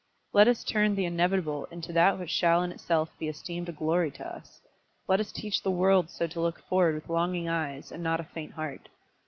[0.33, 4.09] Let us turn the inevitable into that which shall in itself be esteemed a glory
[4.13, 4.59] to us.
[5.07, 8.25] Let us teach the world so to look forward with longing eyes, and not with
[8.27, 8.89] a faint heart.